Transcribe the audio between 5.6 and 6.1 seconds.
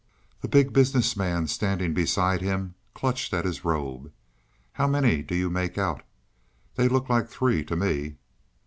out;